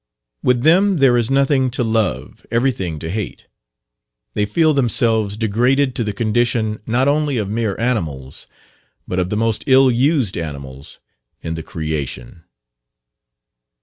[0.41, 3.45] With them there is nothing to love everything to hate.
[4.33, 8.47] They feel themselves degraded to the condition not only of mere animals,
[9.07, 10.97] but of the most ill used animals
[11.41, 12.45] in the creation.